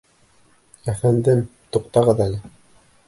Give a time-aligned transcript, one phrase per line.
[0.93, 1.43] —Әфәндем,
[1.77, 2.41] туҡтағыҙ әле.